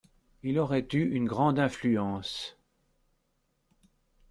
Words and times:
Il 0.41 0.57
aurait 0.57 0.87
eu 0.93 1.13
une 1.13 1.27
grande 1.27 1.59
influence. 1.59 2.57